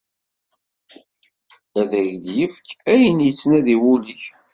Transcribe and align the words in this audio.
Ad 1.79 1.91
ak-d-ifk 2.01 2.67
ayen 2.93 3.17
yettnadi 3.27 3.75
wul-ik. 3.81 4.23